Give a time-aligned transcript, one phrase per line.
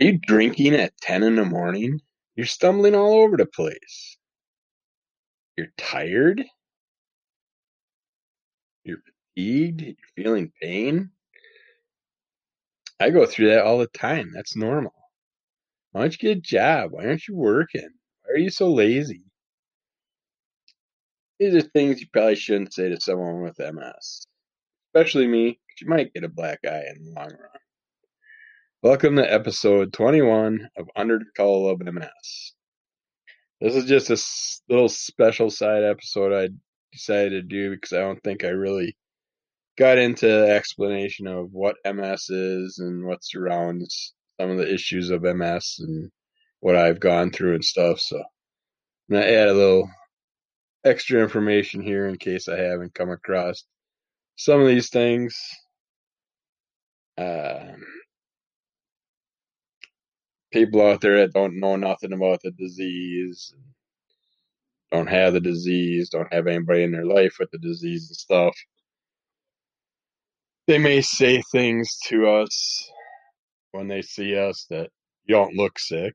[0.00, 2.00] Are you drinking at 10 in the morning?
[2.36, 4.16] You're stumbling all over the place.
[5.56, 6.44] You're tired?
[8.84, 8.98] You're
[9.36, 9.82] fatigued?
[9.82, 11.10] You're feeling pain?
[13.00, 14.30] I go through that all the time.
[14.32, 14.94] That's normal.
[15.92, 16.92] Why don't you get a job?
[16.92, 17.88] Why aren't you working?
[18.22, 19.22] Why are you so lazy?
[21.38, 24.26] These are things you probably shouldn't say to someone with MS,
[24.88, 27.67] especially me, 'cause you might get a black eye in the long run.
[28.80, 32.52] Welcome to episode 21 of Under the Call of MS.
[33.60, 36.50] This is just a little special side episode I
[36.92, 38.96] decided to do because I don't think I really
[39.76, 45.22] got into explanation of what MS is and what surrounds some of the issues of
[45.22, 46.12] MS and
[46.60, 47.98] what I've gone through and stuff.
[47.98, 49.90] So I'm gonna add a little
[50.84, 53.64] extra information here in case I haven't come across
[54.36, 55.36] some of these things.
[57.18, 57.82] Um,
[60.50, 63.54] people out there that don't know nothing about the disease,
[64.90, 68.56] don't have the disease, don't have anybody in their life with the disease and stuff.
[70.66, 72.90] They may say things to us
[73.72, 74.90] when they see us that
[75.24, 76.14] you don't look sick,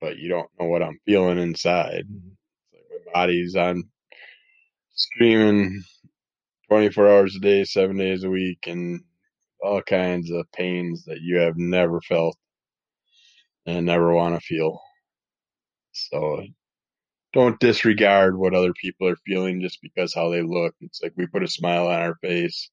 [0.00, 2.04] but you don't know what I'm feeling inside.
[2.10, 2.28] Mm-hmm.
[2.72, 3.84] It's like my body's on
[4.94, 5.82] screaming
[6.68, 9.02] 24 hours a day, seven days a week, and
[9.62, 12.36] all kinds of pains that you have never felt
[13.66, 14.80] and never want to feel.
[15.92, 16.44] So
[17.32, 20.74] don't disregard what other people are feeling just because how they look.
[20.80, 22.70] It's like we put a smile on our face,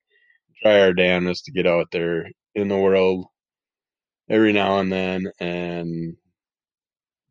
[0.61, 3.27] try our damnedest to get out there in the world
[4.29, 6.15] every now and then, and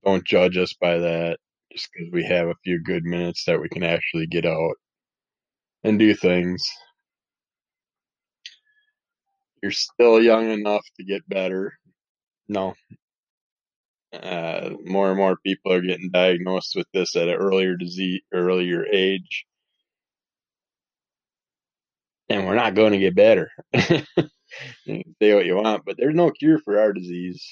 [0.05, 1.39] don't judge us by that
[1.73, 4.75] just because we have a few good minutes that we can actually get out
[5.85, 6.69] and do things.
[9.63, 11.75] You're still young enough to get better.
[12.49, 12.75] No.
[14.13, 18.87] Uh, more and more people are getting diagnosed with this at an earlier disease, earlier
[18.87, 19.45] age.
[22.31, 23.51] And we're not going to get better.
[23.75, 27.45] say what you want, but there's no cure for our disease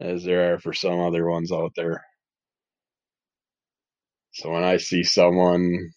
[0.00, 2.02] as there are for some other ones out there.
[4.32, 5.92] So when I see someone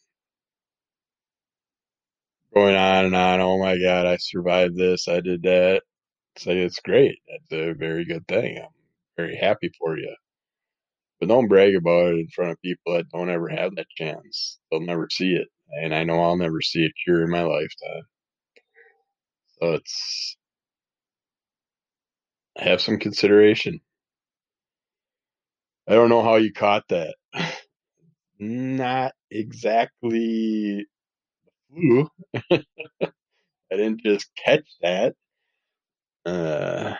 [2.55, 5.83] going on and on, oh my God, I survived this, I did that,
[6.37, 7.19] say it's great.
[7.29, 8.59] That's a very good thing.
[8.59, 8.69] I'm
[9.17, 10.15] very happy for you.
[11.19, 14.59] But don't brag about it in front of people that don't ever have that chance.
[14.71, 15.49] They'll never see it.
[15.69, 18.03] And I know I'll never see a cure in my lifetime.
[19.61, 20.37] So it's
[22.57, 23.81] have some consideration.
[25.87, 27.15] I don't know how you caught that.
[28.39, 30.85] Not exactly
[31.75, 32.09] flu.
[32.51, 35.15] I didn't just catch that.
[36.25, 36.95] Uh,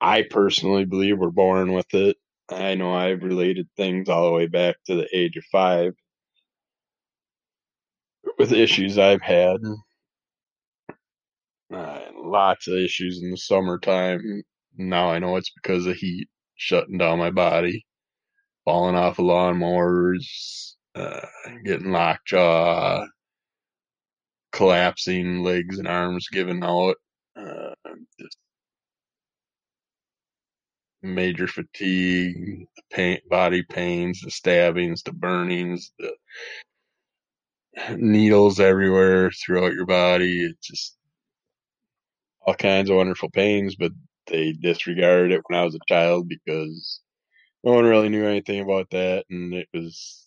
[0.00, 2.16] I personally believe we're born with it.
[2.50, 5.94] I know I've related things all the way back to the age of five
[8.38, 9.58] with issues I've had.
[11.72, 14.42] Uh, lots of issues in the summertime.
[14.76, 17.86] Now I know it's because of heat shutting down my body,
[18.64, 21.26] falling off of lawnmowers, uh,
[21.64, 23.06] getting lockjaw,
[24.52, 26.96] collapsing legs and arms giving out,
[27.36, 27.74] uh,
[28.20, 28.36] just
[31.02, 36.12] major fatigue, pain, body pains, the stabbings, the burnings, the
[37.96, 40.44] needles everywhere throughout your body.
[40.44, 40.96] It's just
[42.42, 43.92] all kinds of wonderful pains, but
[44.26, 47.00] they disregarded it when I was a child because
[47.64, 50.26] no one really knew anything about that, and it was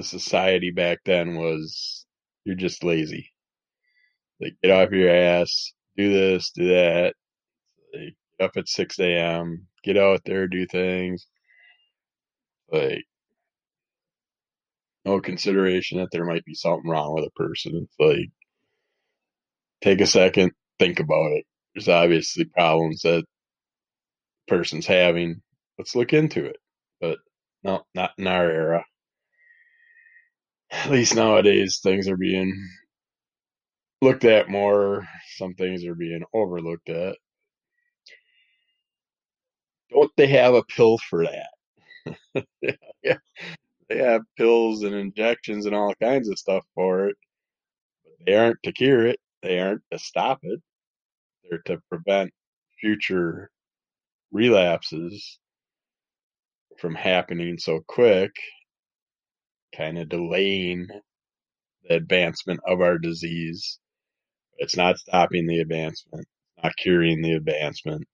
[0.00, 2.06] the society back then was
[2.44, 3.30] you're just lazy.
[4.40, 7.14] Like get off your ass, do this, do that.
[7.94, 11.26] Like, get up at six a.m., get out there, do things.
[12.72, 13.04] Like
[15.04, 17.72] no consideration that there might be something wrong with a person.
[17.84, 18.30] It's like
[19.82, 21.44] take a second, think about it.
[21.74, 23.24] There's obviously problems that
[24.48, 25.42] person's having.
[25.78, 26.56] Let's look into it.
[27.00, 27.18] But
[27.64, 28.84] no, not in our era.
[30.70, 32.68] At least nowadays, things are being
[34.02, 35.06] looked at more.
[35.36, 37.16] Some things are being overlooked at.
[39.92, 41.50] Don't they have a pill for that?
[43.02, 43.18] yeah,
[43.88, 47.16] they have pills and injections and all kinds of stuff for it.
[48.04, 49.20] But they aren't to cure it.
[49.42, 50.60] They aren't to stop it.
[51.50, 52.32] They're to prevent
[52.80, 53.50] future
[54.32, 55.38] relapses
[56.78, 58.32] from happening so quick,
[59.76, 60.88] kind of delaying
[61.88, 63.78] the advancement of our disease.
[64.58, 66.26] It's not stopping the advancement,
[66.62, 68.06] not curing the advancement.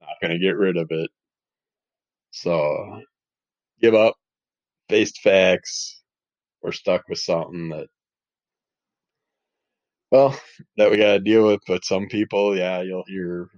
[0.00, 1.10] Not going to get rid of it.
[2.32, 3.02] So
[3.80, 4.16] give up,
[4.88, 6.02] face facts.
[6.60, 7.86] We're stuck with something that,
[10.10, 10.36] well,
[10.76, 11.60] that we got to deal with.
[11.68, 13.48] But some people, yeah, you'll hear,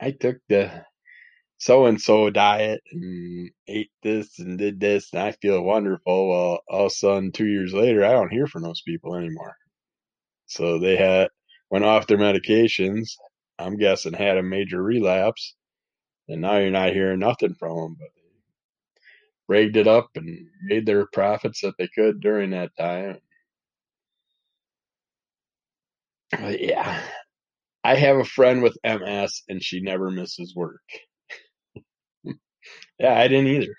[0.00, 0.84] I took the
[1.60, 6.30] so and so diet and ate this and did this and I feel wonderful.
[6.30, 9.56] Well, all of a sudden, two years later, I don't hear from those people anymore.
[10.46, 11.30] So they had
[11.70, 13.12] went off their medications.
[13.58, 15.54] I'm guessing had a major relapse,
[16.28, 17.96] and now you're not hearing nothing from them.
[18.00, 18.22] But they
[19.48, 23.18] rigged it up and made their profits that they could during that time.
[26.32, 27.02] But yeah,
[27.84, 30.82] I have a friend with MS, and she never misses work.
[33.00, 33.74] Yeah, I didn't either.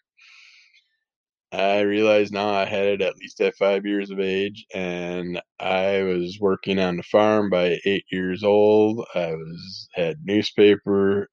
[1.54, 6.04] I realized now I had it at least at five years of age, and I
[6.04, 9.06] was working on the farm by eight years old.
[9.16, 11.30] I was had newspaper.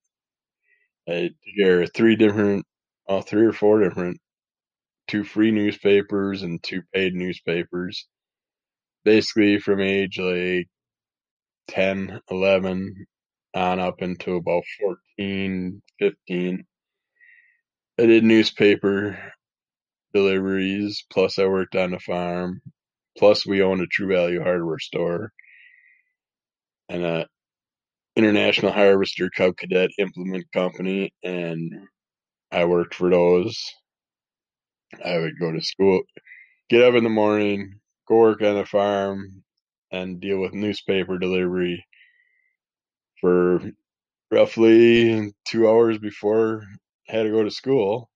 [1.09, 2.65] I here three different,
[3.09, 4.21] oh, three or four different,
[5.09, 8.09] two free newspapers and two paid newspapers.
[9.05, 10.69] Basically, from age like
[11.69, 13.07] 10, 11
[13.55, 16.67] on up into about 14, 15.
[18.01, 19.19] I did newspaper
[20.15, 22.63] deliveries, plus I worked on the farm,
[23.19, 25.33] plus we owned a True Value hardware store
[26.89, 27.27] and a
[28.17, 31.73] International Harvester Cub Cadet Implement Company, and
[32.53, 33.59] I worked for those.
[35.05, 36.03] I would go to school,
[36.71, 39.43] get up in the morning, go work on the farm,
[39.91, 41.85] and deal with newspaper delivery
[43.21, 43.61] for
[44.31, 46.65] roughly two hours before
[47.09, 48.11] had to go to school.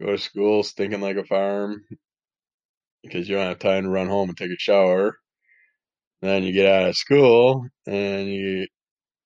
[0.00, 1.84] Go to school stinking like a farm
[3.02, 5.18] because you don't have time to run home and take a shower.
[6.22, 8.66] Then you get out of school and you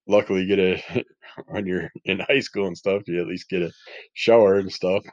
[0.06, 1.04] luckily get a
[1.48, 3.72] when you're in high school and stuff, you at least get a
[4.14, 5.04] shower and stuff.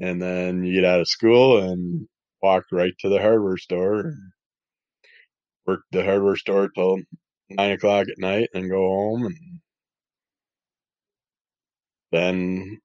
[0.00, 2.06] and then you get out of school and
[2.42, 4.14] walk right to the hardware store.
[5.66, 6.98] Work the hardware store till
[7.50, 9.36] nine o'clock at night and go home and
[12.14, 12.80] then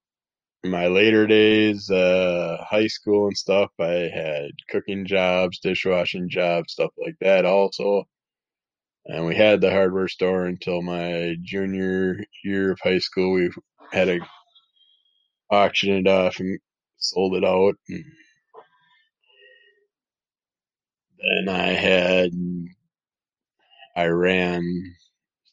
[0.64, 6.92] my later days, uh, high school and stuff, I had cooking jobs, dishwashing jobs, stuff
[6.98, 8.08] like that also.
[9.06, 13.34] And we had the hardware store until my junior year of high school.
[13.34, 13.52] We
[13.92, 14.20] had to
[15.50, 16.60] auction it off and
[16.98, 17.76] sold it out.
[17.88, 18.06] And
[21.48, 22.32] then I had,
[23.96, 24.64] I ran,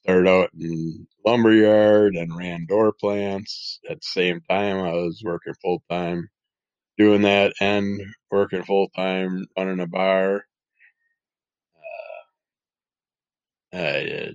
[0.06, 3.81] started out in lumberyard and ran door plants.
[3.91, 6.29] At the same time, I was working full time
[6.99, 8.00] doing that and
[8.31, 10.44] working full time running a bar.
[13.73, 14.32] Uh, I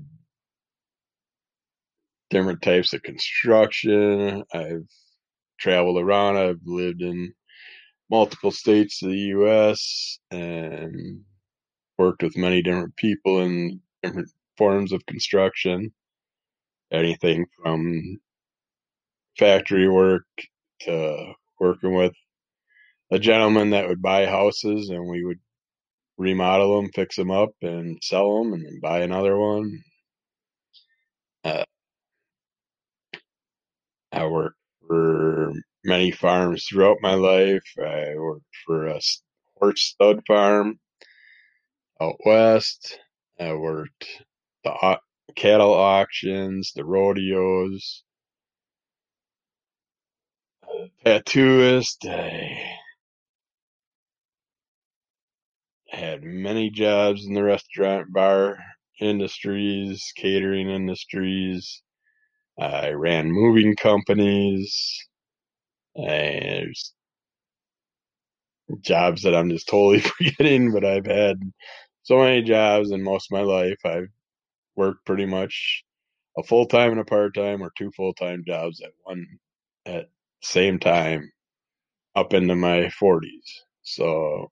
[2.29, 4.43] different types of construction.
[4.53, 4.87] I've
[5.59, 6.37] traveled around.
[6.37, 7.33] I've lived in
[8.09, 10.19] multiple states of the U.S.
[10.31, 11.21] and
[11.97, 14.29] worked with many different people in different
[14.61, 15.91] forms of construction.
[16.91, 18.19] Anything from
[19.39, 20.27] factory work
[20.81, 22.13] to working with
[23.09, 25.39] a gentleman that would buy houses and we would
[26.19, 29.83] remodel them, fix them up, and sell them, and then buy another one.
[31.43, 31.63] Uh,
[34.11, 35.53] I worked for
[35.83, 37.65] many farms throughout my life.
[37.79, 39.01] I worked for a
[39.57, 40.79] horse stud farm
[41.99, 42.99] out west.
[43.39, 44.05] I worked
[44.63, 44.99] the
[45.35, 48.03] cattle auctions, the rodeos,
[50.67, 52.05] uh, tattooist.
[52.09, 52.77] I
[55.89, 58.59] had many jobs in the restaurant, bar
[59.01, 61.81] industries, catering industries.
[62.59, 64.99] I ran moving companies.
[65.95, 66.75] And
[68.81, 71.39] jobs that I'm just totally forgetting, but I've had
[72.03, 73.79] so many jobs in most of my life.
[73.85, 74.09] I've
[74.75, 75.83] worked pretty much
[76.37, 79.25] a full time and a part time or two full time jobs at one
[79.85, 80.09] at
[80.41, 81.31] same time
[82.15, 83.63] up into my 40s.
[83.83, 84.51] So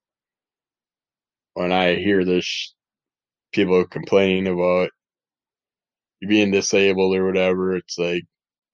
[1.53, 2.73] when I hear this,
[3.51, 4.91] people complaining about
[6.21, 8.23] you being disabled or whatever, it's like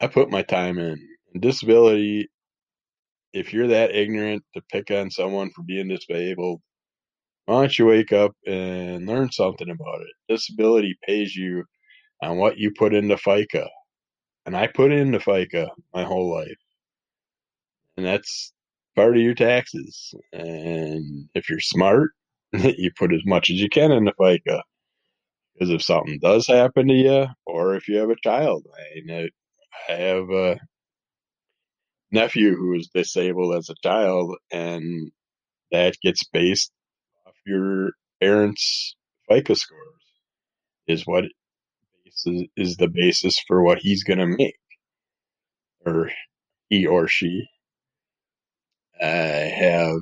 [0.02, 1.00] I put my time in.
[1.34, 2.28] And disability,
[3.34, 6.62] if you're that ignorant to pick on someone for being disabled,
[7.46, 10.34] why don't you wake up and learn something about it?
[10.34, 11.64] Disability pays you
[12.22, 13.68] on what you put into FICA.
[14.46, 16.58] And I put into FICA my whole life.
[17.98, 18.52] And that's
[18.96, 20.14] part of your taxes.
[20.34, 22.12] And if you're smart,
[22.54, 24.62] you put as much as you can into FICA.
[25.54, 28.66] Because if something does happen to you, or if you have a child.
[28.76, 29.30] I,
[29.90, 30.60] I have a
[32.12, 35.12] nephew who is disabled as a child, and
[35.72, 36.72] that gets based
[37.46, 38.96] your parents'
[39.30, 40.04] FICO scores,
[40.88, 41.26] is what
[42.06, 44.58] is, is the basis for what he's going to make,
[45.86, 46.12] or
[46.70, 47.48] he or she.
[49.02, 49.98] I have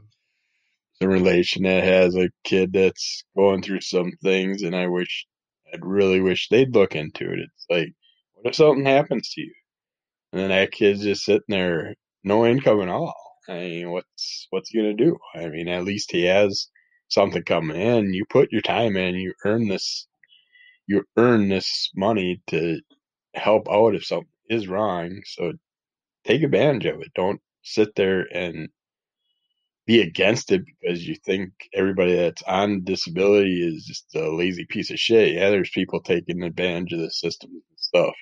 [1.02, 5.26] a relation that has a kid that's going through some things, and I wish,
[5.74, 7.40] I'd really wish they'd look into it.
[7.40, 7.94] It's like,
[8.34, 9.54] what if something happens to you?
[10.32, 13.16] And then that kid's just sitting there, no income at all.
[13.50, 15.18] I mean, what's what's he gonna do?
[15.36, 16.68] I mean, at least he has
[17.14, 18.14] something coming in.
[18.14, 20.08] You put your time in, you earn this,
[20.88, 22.80] you earn this money to
[23.36, 25.22] help out if something is wrong.
[25.26, 25.54] So
[26.26, 27.12] take advantage of it.
[27.16, 28.70] Don't sit there and
[29.86, 34.92] be against it because you think everybody that's on disability is just a lazy piece
[34.92, 35.34] of shit.
[35.34, 38.16] Yeah, there's people taking advantage of the system and stuff,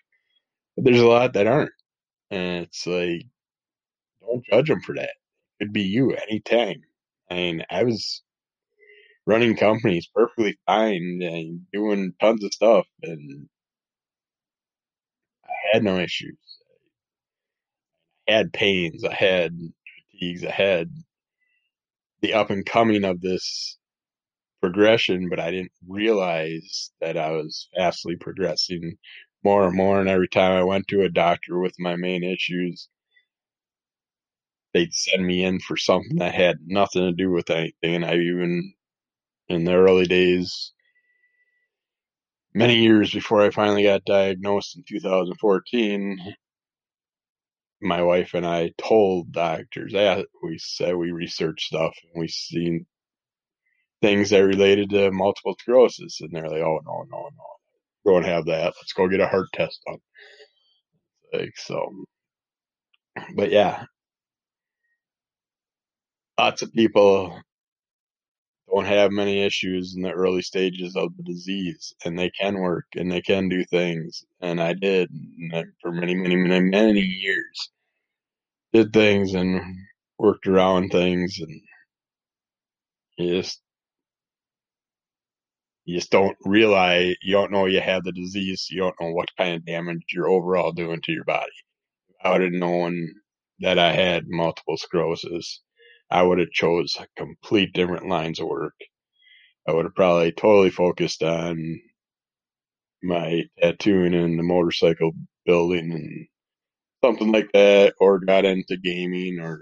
[0.76, 1.72] but there's a lot that aren't.
[2.32, 3.28] And it's like,
[4.22, 5.12] don't judge them for that.
[5.60, 6.82] It could be you anytime.
[7.30, 8.24] I mean, I was
[9.26, 13.50] running companies perfectly fine and doing tons of stuff, and
[15.46, 16.38] I had no issues.
[18.28, 19.56] I had pains, I had
[20.12, 20.90] fatigues, I had
[22.22, 23.78] the up and coming of this
[24.62, 28.98] progression, but I didn't realize that I was vastly progressing
[29.44, 30.00] more and more.
[30.00, 32.90] And every time I went to a doctor with my main issues,
[34.74, 37.96] they'd send me in for something that had nothing to do with anything.
[37.96, 38.74] And I even,
[39.56, 40.74] in the early days,
[42.54, 46.36] many years before I finally got diagnosed in 2014,
[47.82, 52.86] my wife and I told doctors, yeah, we said we researched stuff and we seen
[54.02, 56.22] things that related to multiple sclerosis.
[56.22, 58.12] And they're like, oh, no, no, no.
[58.14, 58.74] don't have that.
[58.78, 60.00] Let's go get a heart test done.
[61.34, 61.92] Like, so,
[63.36, 63.86] but yeah,
[66.40, 67.40] lots of people
[68.74, 72.86] don't have many issues in the early stages of the disease and they can work
[72.96, 74.26] and they can do things.
[74.42, 75.10] And I did
[75.82, 77.72] for many, many, many, many years.
[78.74, 79.62] Did things and
[80.20, 81.62] worked around things and
[83.18, 83.62] you just
[85.86, 89.30] you just don't realize you don't know you have the disease you don't know what
[89.38, 91.52] kind of damage you're overall doing to your body
[92.24, 93.10] i would have known
[93.60, 95.62] that i had multiple sclerosis
[96.12, 98.76] i would have chose complete different lines of work.
[99.68, 101.82] I would have probably totally focused on
[103.04, 105.12] my tattooing and the motorcycle
[105.46, 106.28] building and
[107.04, 109.62] something like that or got into gaming or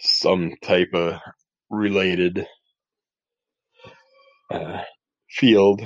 [0.00, 1.20] some type of
[1.70, 2.46] related
[4.52, 4.82] uh,
[5.30, 5.82] field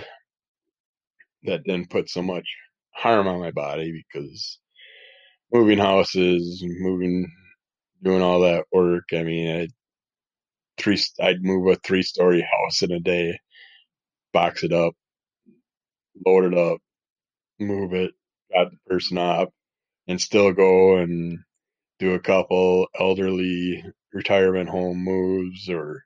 [1.45, 2.47] that didn't put so much
[2.95, 4.59] harm on my body because
[5.53, 7.31] moving houses, moving,
[8.03, 9.05] doing all that work.
[9.13, 9.69] I mean, I
[10.79, 13.39] three, I'd move a three story house in a day,
[14.33, 14.95] box it up,
[16.27, 16.79] load it up,
[17.61, 18.13] move it,
[18.53, 19.51] got the person up,
[20.09, 21.39] and still go and
[21.99, 26.05] do a couple elderly retirement home moves or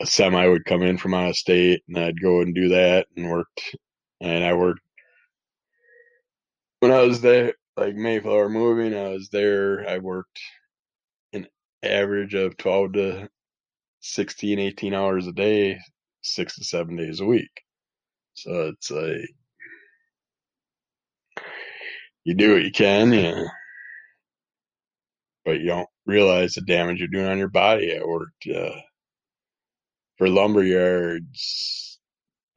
[0.00, 3.06] a semi would come in from out of state and I'd go and do that
[3.16, 3.76] and worked
[4.20, 4.80] and I worked
[6.80, 10.40] when I was there like Mayflower moving, I was there, I worked
[11.32, 11.48] an
[11.84, 13.28] average of twelve to
[14.00, 15.78] 16, 18 hours a day,
[16.22, 17.50] six to seven days a week.
[18.34, 19.28] So it's like
[22.24, 23.44] you do what you can, yeah.
[25.44, 27.96] But you don't realize the damage you're doing on your body.
[27.98, 28.80] I worked uh,
[30.18, 31.89] for lumber yards.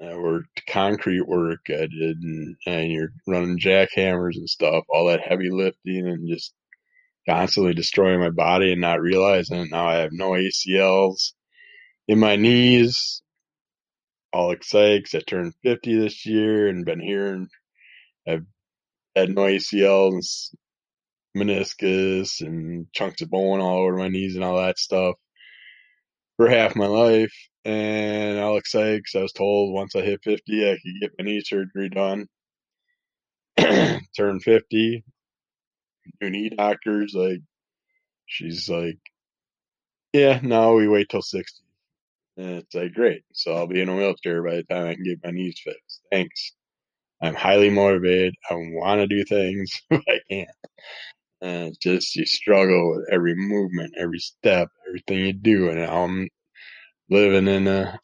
[0.02, 1.62] Uh, I worked concrete work.
[1.70, 6.54] I did, and, and you're running jackhammers and stuff, all that heavy lifting, and just
[7.28, 9.72] constantly destroying my body and not realizing it.
[9.72, 11.34] Now I have no ACLs
[12.08, 13.22] in my knees.
[14.34, 17.48] All excited because I turned 50 this year and been hearing
[18.28, 18.46] I've
[19.16, 20.54] had no ACLs
[21.38, 25.16] meniscus and chunks of bone all over my knees and all that stuff
[26.38, 27.34] for half my life
[27.66, 28.24] and
[28.64, 31.90] excited because I was told once I hit 50, I could get my knee surgery
[31.90, 32.28] done.
[34.18, 35.04] Turn 50,
[36.22, 37.42] new knee doctors, like,
[38.26, 38.98] she's like,
[40.14, 41.62] yeah, no, we wait till 60.
[42.38, 43.24] And it's like, great.
[43.34, 46.02] So I'll be in a wheelchair by the time I can get my knees fixed.
[46.12, 46.54] Thanks.
[47.22, 48.34] I'm highly motivated.
[48.50, 50.50] I want to do things, but I can't.
[51.42, 55.70] And it's just, you struggle with every movement, every step, everything you do.
[55.70, 56.30] And I'm
[57.10, 58.00] living in a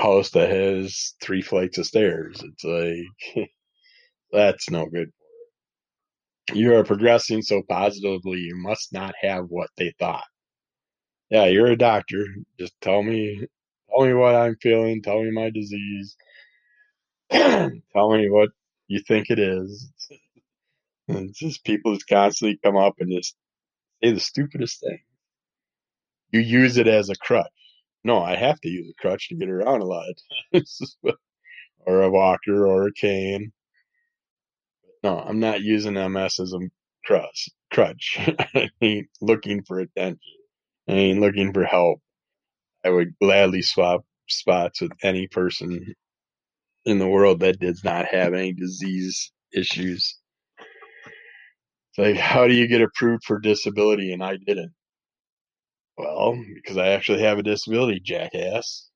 [0.00, 2.42] house that has three flights of stairs.
[2.42, 3.48] It's like
[4.32, 5.10] that's no good.
[6.54, 10.24] You are progressing so positively, you must not have what they thought.
[11.30, 12.26] Yeah, you're a doctor.
[12.58, 13.46] Just tell me,
[13.90, 15.02] tell me what I'm feeling.
[15.02, 16.16] Tell me my disease.
[17.30, 18.50] tell me what
[18.88, 19.90] you think it is.
[21.08, 23.36] It's just people just constantly come up and just
[24.02, 25.00] say the stupidest thing.
[26.32, 27.46] You use it as a crutch.
[28.04, 30.16] No, I have to use a crutch to get around a lot of
[30.54, 30.96] times.
[31.86, 33.52] or a walker or a cane.
[35.02, 36.60] No, I'm not using MS as a
[37.04, 37.48] crutch.
[37.72, 38.16] Crutch.
[38.54, 40.20] I ain't looking for attention.
[40.88, 42.00] I ain't looking for help.
[42.84, 45.94] I would gladly swap spots with any person
[46.84, 50.18] in the world that does not have any disease issues.
[51.90, 54.72] It's like, how do you get approved for disability and I didn't?
[56.00, 58.88] Well, because I actually have a disability, jackass.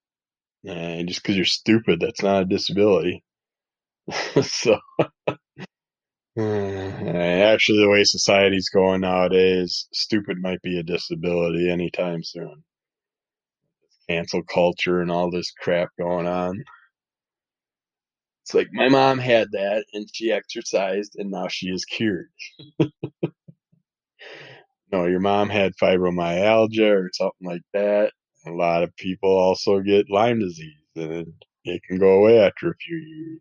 [0.66, 3.23] And just because you're stupid, that's not a disability.
[4.42, 4.78] so,
[6.38, 12.64] actually, the way society's going nowadays, stupid might be a disability anytime soon.
[14.08, 16.64] Cancel culture and all this crap going on.
[18.42, 22.28] It's like my mom had that and she exercised and now she is cured.
[24.95, 28.13] no, your mom had fibromyalgia or something like that.
[28.47, 31.33] A lot of people also get Lyme disease and
[31.65, 33.41] it can go away after a few years.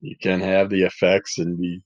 [0.00, 1.82] You can have the effects and be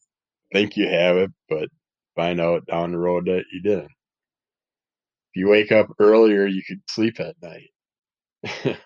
[0.50, 1.68] think you have it, but
[2.16, 3.84] find out down the road that you didn't.
[3.84, 7.70] If you wake up earlier, you could sleep at night.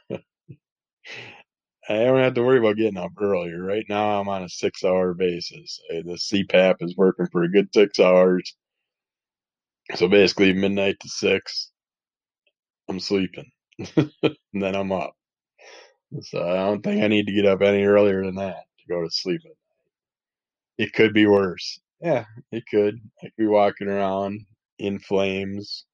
[1.88, 3.62] I don't have to worry about getting up earlier.
[3.62, 5.80] Right now, I'm on a six hour basis.
[5.88, 8.56] The CPAP is working for a good six hours.
[9.94, 11.70] So basically, midnight to six,
[12.88, 13.50] I'm sleeping.
[13.96, 14.10] and
[14.54, 15.14] then I'm up.
[16.22, 19.02] So I don't think I need to get up any earlier than that to go
[19.02, 19.50] to sleep at
[20.78, 20.86] night.
[20.88, 21.78] It could be worse.
[22.00, 22.98] Yeah, it could.
[23.22, 24.46] I could be walking around
[24.78, 25.84] in flames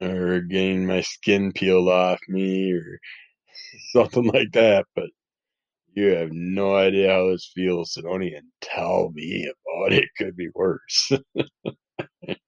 [0.00, 2.98] or getting my skin peeled off me or
[3.92, 5.10] something like that, but
[5.94, 10.04] you have no idea how this feels, so don't even tell me about it.
[10.04, 11.12] it could be worse.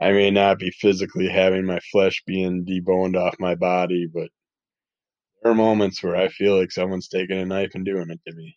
[0.00, 4.30] I may not be physically having my flesh being deboned off my body, but
[5.42, 8.34] there are moments where I feel like someone's taking a knife and doing it to
[8.36, 8.56] me.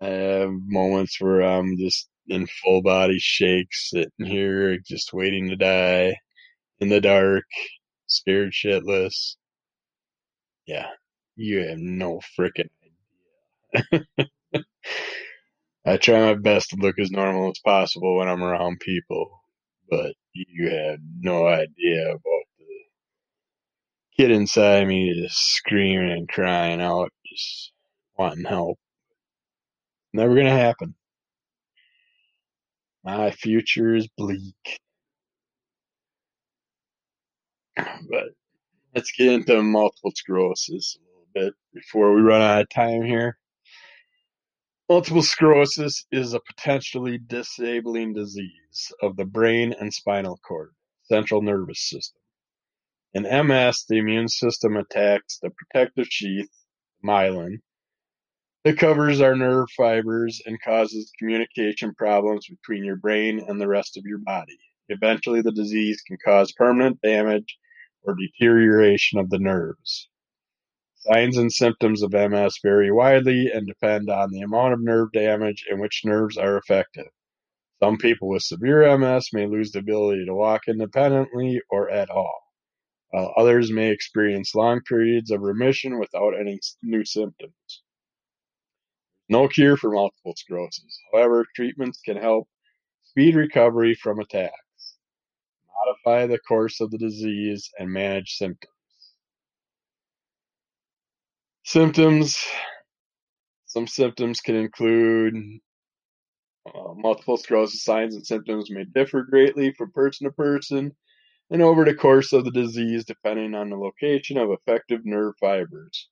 [0.00, 5.56] I have moments where I'm just in full body shakes, sitting here just waiting to
[5.56, 6.16] die
[6.80, 7.44] in the dark,
[8.06, 9.36] scared shitless.
[10.66, 10.88] Yeah,
[11.36, 12.70] you have no freaking
[13.74, 14.06] idea.
[15.86, 19.41] I try my best to look as normal as possible when I'm around people,
[19.92, 22.64] but you have no idea about the
[24.16, 27.72] kid inside me just screaming and crying out, just
[28.16, 28.78] wanting help.
[30.14, 30.94] Never gonna happen.
[33.04, 34.78] My future is bleak.
[38.10, 38.30] But
[38.94, 43.36] let's get into multiple sclerosis a little bit before we run out of time here.
[44.92, 50.74] Multiple sclerosis is a potentially disabling disease of the brain and spinal cord,
[51.04, 52.20] central nervous system.
[53.14, 56.50] In MS, the immune system attacks the protective sheath,
[57.02, 57.62] myelin,
[58.64, 63.96] that covers our nerve fibers and causes communication problems between your brain and the rest
[63.96, 64.58] of your body.
[64.90, 67.56] Eventually, the disease can cause permanent damage
[68.02, 70.10] or deterioration of the nerves.
[71.06, 75.64] Signs and symptoms of MS vary widely and depend on the amount of nerve damage
[75.68, 77.06] and which nerves are affected.
[77.82, 82.42] Some people with severe MS may lose the ability to walk independently or at all,
[83.10, 87.82] while others may experience long periods of remission without any new symptoms.
[89.28, 91.00] No cure for multiple sclerosis.
[91.12, 92.48] However, treatments can help
[93.02, 94.96] speed recovery from attacks,
[95.66, 98.71] modify the course of the disease, and manage symptoms.
[101.64, 102.44] Symptoms.
[103.66, 105.34] Some symptoms can include
[106.66, 110.92] uh, multiple sclerosis signs and symptoms may differ greatly from person to person
[111.50, 116.08] and over the course of the disease depending on the location of affected nerve fibers.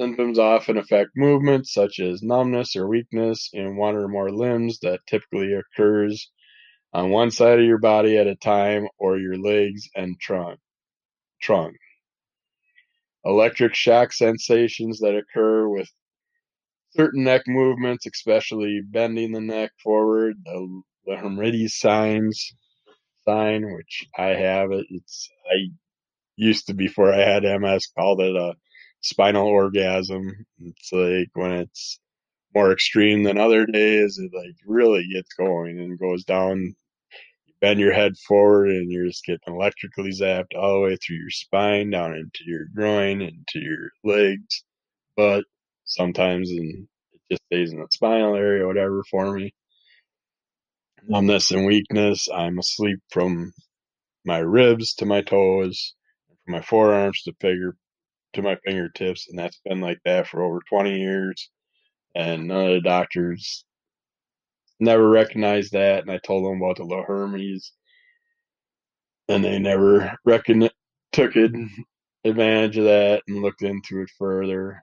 [0.00, 5.00] Symptoms often affect movement such as numbness or weakness in one or more limbs that
[5.06, 6.30] typically occurs
[6.92, 10.58] on one side of your body at a time or your legs and trunk.
[11.42, 11.76] trunk
[13.24, 15.88] electric shock sensations that occur with
[16.90, 22.52] certain neck movements, especially bending the neck forward, the, the signs
[23.28, 24.86] sign, which I have it.
[24.90, 25.68] It's I
[26.36, 28.54] used to before I had MS called it a
[29.00, 30.46] spinal orgasm.
[30.58, 32.00] It's like when it's
[32.54, 36.74] more extreme than other days, it like really gets going and goes down.
[37.60, 41.30] Bend your head forward and you're just getting electrically zapped all the way through your
[41.30, 44.64] spine, down into your groin, into your legs.
[45.16, 45.44] But
[45.84, 49.54] sometimes and it just stays in the spinal area, whatever for me.
[51.08, 52.28] Numbness and weakness.
[52.32, 53.52] I'm asleep from
[54.24, 55.94] my ribs to my toes,
[56.44, 57.76] from my forearms to finger
[58.34, 61.50] to my fingertips, and that's been like that for over 20 years.
[62.14, 63.64] And none of the doctors
[64.80, 66.02] never recognized that.
[66.02, 67.72] And I told them about the Lhermitte's,
[69.28, 70.70] and they never recon-
[71.12, 71.52] took it,
[72.24, 74.82] advantage of that and looked into it further.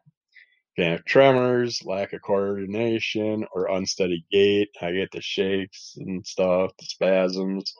[0.75, 4.69] Can have tremors, lack of coordination, or unsteady gait.
[4.81, 7.73] I get the shakes and stuff, the spasms,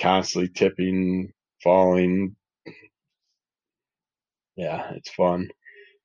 [0.00, 2.34] constantly tipping, falling.
[4.56, 5.50] Yeah, it's fun.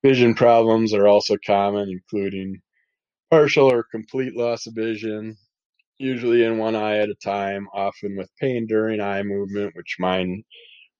[0.04, 2.62] Vision problems are also common, including
[3.34, 5.36] partial or complete loss of vision,
[5.98, 10.44] usually in one eye at a time, often with pain during eye movement, which mine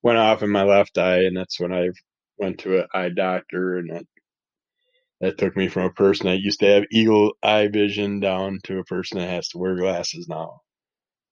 [0.03, 1.89] went off in my left eye, and that's when I
[2.37, 4.05] went to an eye doctor, and that,
[5.21, 8.79] that took me from a person that used to have eagle eye vision down to
[8.79, 10.61] a person that has to wear glasses now.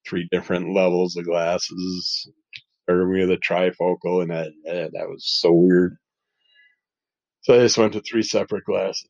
[0.08, 2.30] Three different levels of glasses.
[2.84, 4.52] Started with a trifocal, and that
[4.94, 5.98] that was so weird.
[7.44, 9.10] So I just went to three separate glasses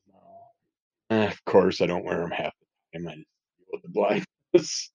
[1.10, 2.52] Eh, of course, I don't wear them half
[2.92, 3.08] the time.
[3.08, 3.24] I deal
[3.72, 4.90] with the blindness.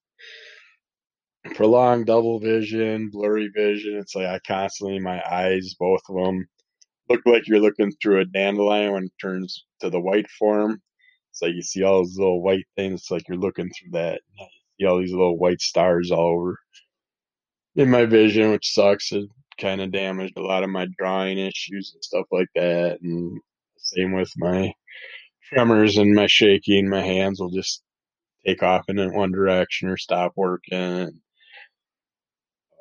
[1.55, 3.97] Prolonged double vision, blurry vision.
[3.97, 6.47] It's like I constantly, my eyes, both of them,
[7.09, 10.81] look like you're looking through a dandelion when it turns to the white form.
[11.31, 13.01] It's like you see all those little white things.
[13.01, 14.21] It's like you're looking through that.
[14.39, 14.47] You
[14.79, 16.59] see all these little white stars all over
[17.75, 19.11] in my vision, which sucks.
[19.11, 22.99] It kind of damaged a lot of my drawing issues and stuff like that.
[23.01, 23.39] And
[23.77, 24.73] same with my
[25.53, 26.89] tremors and my shaking.
[26.89, 27.83] My hands will just
[28.45, 31.21] take off in one direction or stop working.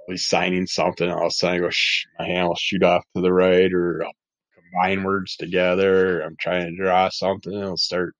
[0.08, 3.04] Be signing something, all of a sudden I go, shh, my hand will shoot off
[3.16, 4.12] to the right, or I'll
[4.54, 6.20] combine words together.
[6.22, 8.14] I'm trying to draw something, it'll start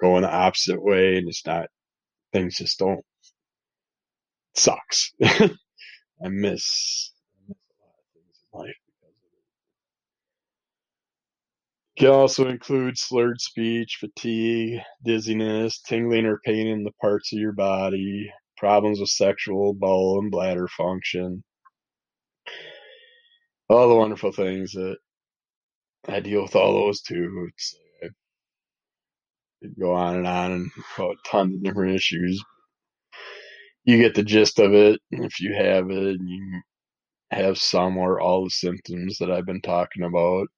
[0.00, 1.68] going the opposite way, and it's not.
[2.32, 3.04] Things just don't.
[4.54, 5.12] Sucks.
[5.24, 5.50] I
[6.28, 7.12] miss
[7.48, 7.52] a
[7.84, 9.44] lot of things in life because of it.
[11.98, 17.52] Can also include slurred speech, fatigue, dizziness, tingling or pain in the parts of your
[17.52, 21.44] body, problems with sexual, bowel, and bladder function.
[23.70, 24.96] All the wonderful things that
[26.08, 27.48] I deal with all those too.
[27.52, 28.08] It's, uh,
[29.62, 32.42] could go on and on and about tons of different issues.
[33.84, 36.60] You get the gist of it if you have it and you
[37.30, 40.48] have some or all the symptoms that I've been talking about.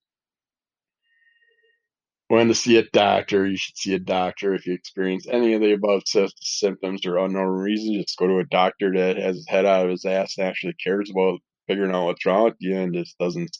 [2.29, 5.63] When to see a doctor, you should see a doctor if you experience any of
[5.63, 8.05] the above symptoms or unknown reasons.
[8.05, 10.75] Just go to a doctor that has his head out of his ass and actually
[10.75, 13.57] cares about figuring out what's wrong with you and just doesn't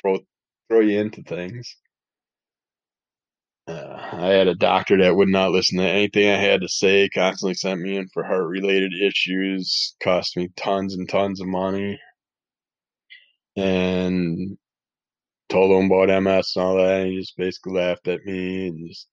[0.00, 0.18] throw
[0.68, 1.76] throw you into things.
[3.66, 7.08] Uh, I had a doctor that would not listen to anything I had to say,
[7.08, 11.98] constantly sent me in for heart related issues, cost me tons and tons of money,
[13.56, 14.58] and
[15.50, 18.88] told him about MS and all that, and he just basically laughed at me and
[18.88, 19.08] just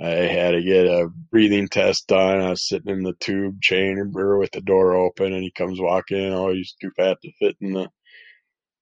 [0.00, 2.40] I had to get a breathing test done.
[2.40, 6.18] I was sitting in the tube chamber with the door open, and he comes walking
[6.18, 6.32] in.
[6.32, 7.88] Oh, he's too fat to fit in the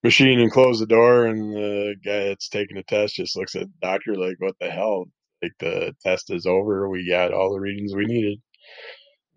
[0.05, 1.27] machine and close the door.
[1.27, 4.71] And the guy that's taking the test just looks at the doctor like, "What the
[4.71, 5.07] hell?
[5.43, 6.89] Like the test is over.
[6.89, 8.41] We got all the readings we needed."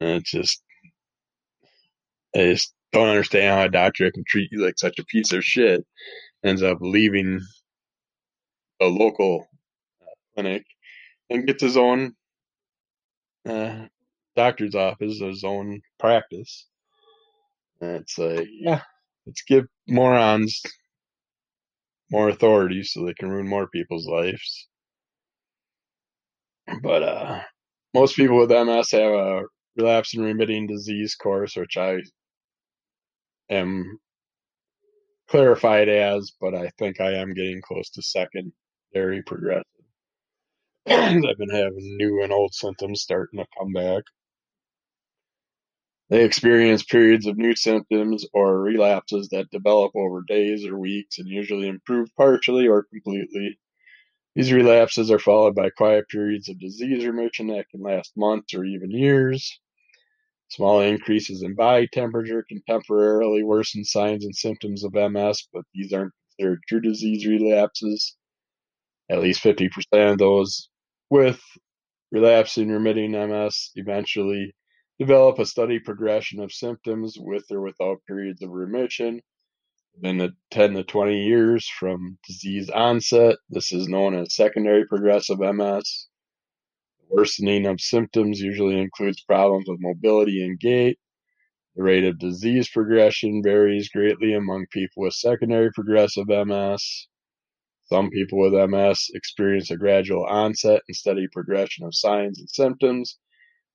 [0.02, 0.64] And it's just,
[2.36, 5.44] I just don't understand how a doctor can treat you like such a piece of
[5.46, 5.86] shit.
[6.44, 7.40] Ends up leaving
[8.82, 9.48] a local
[10.34, 10.64] clinic
[11.30, 12.14] and gets his own
[13.48, 13.86] uh,
[14.36, 16.68] doctor's office, his own practice.
[17.82, 18.82] And it's like, yeah,
[19.26, 20.62] let's give morons
[22.12, 24.68] more authority so they can ruin more people's lives.
[26.82, 27.42] But uh,
[27.94, 29.42] most people with MS have a
[29.76, 32.00] relapse and remitting disease course, which I
[33.50, 34.00] am
[35.30, 39.64] clarified as, but I think I am getting close to secondary progressive.
[40.88, 44.04] I've been having new and old symptoms starting to come back.
[46.10, 51.28] They experience periods of new symptoms or relapses that develop over days or weeks and
[51.28, 53.60] usually improve partially or completely.
[54.36, 58.66] These relapses are followed by quiet periods of disease remission that can last months or
[58.66, 59.60] even years.
[60.50, 65.94] Small increases in body temperature can temporarily worsen signs and symptoms of MS, but these
[65.94, 68.18] aren't considered true disease relapses.
[69.10, 69.70] At least 50%
[70.12, 70.70] of those
[71.10, 71.40] with
[72.12, 74.56] relapsing remitting MS eventually
[74.98, 79.22] develop a steady progression of symptoms with or without periods of remission.
[79.96, 85.40] Within the 10 to 20 years from disease onset, this is known as secondary progressive
[85.40, 86.09] MS.
[87.10, 91.00] Worsening of symptoms usually includes problems with mobility and gait.
[91.76, 97.08] The rate of disease progression varies greatly among people with secondary progressive MS.
[97.86, 103.18] Some people with MS experience a gradual onset and steady progression of signs and symptoms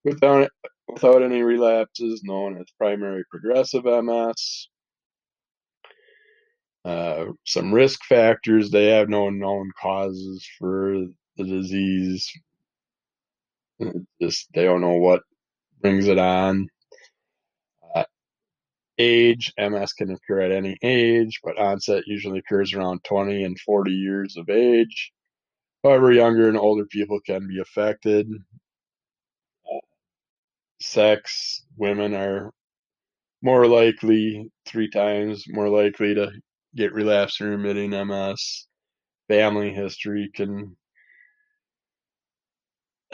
[0.05, 0.51] without,
[0.87, 4.69] without any relapses, known as primary progressive MS.
[6.85, 12.31] Uh, some risk factors they have no known causes for the disease
[14.21, 15.23] just they don't know what
[15.81, 16.69] brings it on.
[17.95, 18.05] Uh,
[18.99, 23.93] age, MS can occur at any age, but onset usually occurs around 20 and 40
[23.93, 25.13] years of age.
[25.83, 28.29] However, younger and older people can be affected.
[29.67, 29.81] Uh,
[30.81, 32.51] sex, women are
[33.43, 36.33] more likely, three times more likely to
[36.75, 38.67] get relapsed and remitting MS.
[39.29, 40.77] Family history can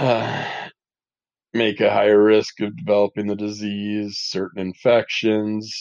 [1.52, 4.16] make a higher risk of developing the disease.
[4.18, 5.78] Certain infections,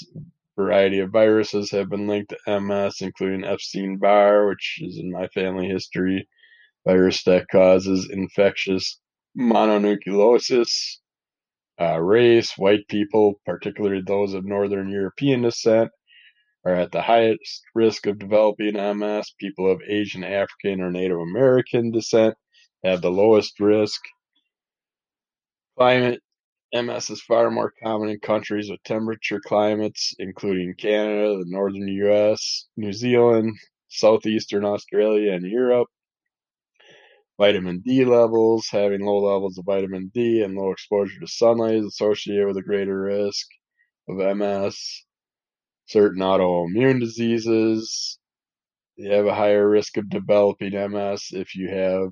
[0.57, 5.27] variety of viruses have been linked to MS, including Epstein Barr, which is in my
[5.27, 6.27] family history,
[6.85, 8.99] virus that causes infectious
[9.39, 10.97] mononucleosis.
[11.79, 15.91] Uh, race, white people, particularly those of Northern European descent,
[16.65, 19.31] are at the highest risk of developing MS.
[19.39, 22.35] People of Asian, African, or Native American descent
[22.83, 24.01] have the lowest risk.
[25.77, 26.21] Climate
[26.73, 32.67] MS is far more common in countries with temperature climates, including Canada, the northern US,
[32.77, 35.87] New Zealand, southeastern Australia, and Europe.
[37.39, 41.85] Vitamin D levels, having low levels of vitamin D and low exposure to sunlight is
[41.85, 43.47] associated with a greater risk
[44.09, 45.05] of MS.
[45.85, 48.19] Certain autoimmune diseases,
[48.97, 52.11] you have a higher risk of developing MS if you have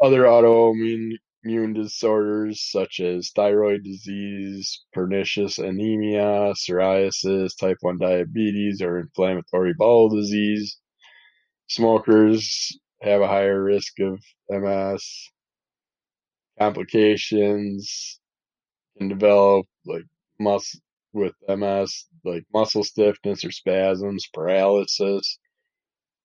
[0.00, 1.12] other autoimmune
[1.44, 10.08] immune disorders such as thyroid disease, pernicious anemia, psoriasis, type 1 diabetes, or inflammatory bowel
[10.08, 10.78] disease.
[11.68, 15.30] Smokers have a higher risk of MS.
[16.58, 18.20] Complications
[18.98, 20.04] can develop like
[20.38, 20.80] muscle
[21.12, 25.38] with MS, like muscle stiffness or spasms, paralysis,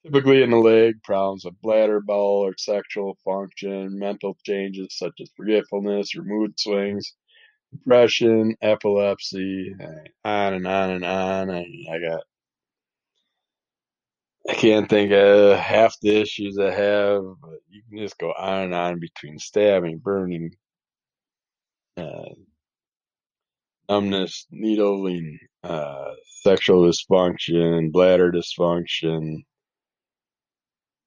[0.06, 5.32] Typically in the leg, problems with bladder, bowel, or sexual function, mental changes such as
[5.36, 7.16] forgetfulness or mood swings,
[7.72, 9.76] depression, epilepsy,
[10.24, 11.50] on and on and on.
[11.50, 12.24] I, I got,
[14.48, 17.24] I can't think of half the issues I have,
[17.70, 20.52] you can just go on and on between stabbing, burning,
[21.98, 22.30] uh,
[23.90, 26.12] numbness, needling, uh,
[26.44, 29.46] sexual dysfunction, bladder dysfunction,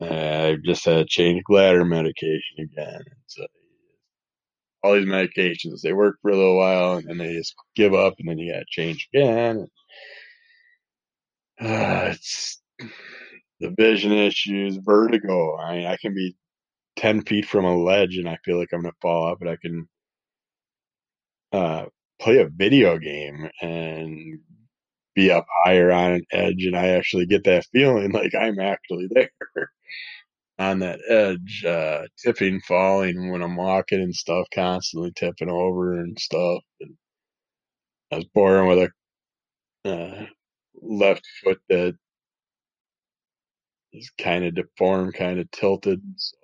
[0.00, 3.02] I've just had to change bladder medication again.
[3.26, 3.46] So
[4.82, 8.14] all these medications, they work for a little while and then they just give up
[8.18, 9.66] and then you got to change again.
[11.60, 12.60] Uh, it's
[13.60, 15.56] the vision issues, vertigo.
[15.56, 16.36] I mean, I can be
[16.96, 19.48] 10 feet from a ledge and I feel like I'm going to fall off, but
[19.48, 19.88] I can
[21.52, 21.86] uh,
[22.20, 24.38] play a video game and
[25.18, 29.08] be up higher on an edge and I actually get that feeling like I'm actually
[29.10, 29.30] there
[30.60, 36.18] on that edge, uh, tipping, falling when I'm walking and stuff, constantly tipping over and
[36.18, 36.62] stuff.
[36.80, 36.94] And
[38.12, 38.90] I was born with
[39.84, 40.26] a uh,
[40.80, 41.96] left foot that
[43.92, 46.00] is kind of deformed, kind of tilted.
[46.16, 46.36] So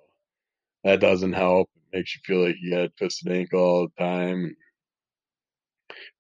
[0.84, 1.68] that doesn't help.
[1.76, 4.56] It makes you feel like you got a twisted ankle all the time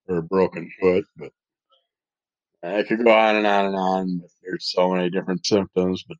[0.08, 1.04] or a broken foot.
[1.16, 1.32] But
[2.64, 4.22] Uh, I could go on and on and on.
[4.42, 6.18] There's so many different symptoms, but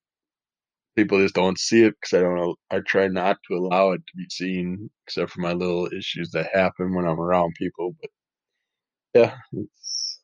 [0.96, 2.59] people just don't see it because I don't.
[2.70, 6.50] I try not to allow it to be seen, except for my little issues that
[6.54, 7.96] happen when I'm around people.
[8.00, 8.11] But
[9.14, 10.20] yeah, it's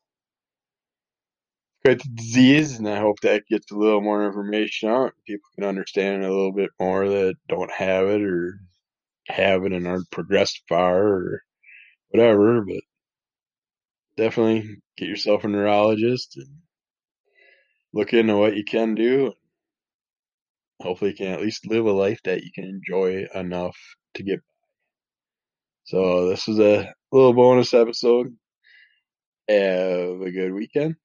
[1.84, 5.14] quite the disease, and I hope that gets a little more information out.
[5.26, 8.60] People can understand it a little bit more that don't have it or
[9.28, 11.42] have it and aren't progressed far or
[12.10, 12.62] whatever.
[12.64, 12.82] But
[14.20, 16.48] definitely get yourself a neurologist and
[17.92, 19.32] look into what you can do
[20.80, 23.76] hopefully you can at least live a life that you can enjoy enough
[24.14, 24.40] to get.
[25.84, 28.34] So this was a little bonus episode.
[29.48, 30.96] Have a good weekend.